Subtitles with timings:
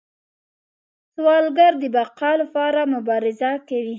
[1.13, 3.89] سوالګر د بقا لپاره مبارزه کوي